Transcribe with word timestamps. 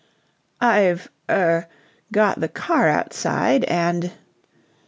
"I've 0.59 1.11
er 1.29 1.67
got 2.11 2.39
the 2.39 2.47
car 2.47 2.87
outside, 2.89 3.63
and..." 3.65 4.11